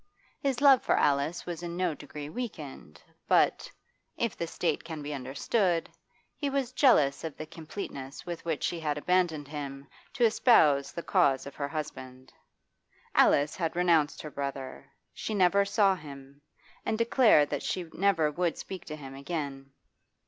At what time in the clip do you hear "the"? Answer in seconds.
4.35-4.47, 7.37-7.45, 10.91-11.03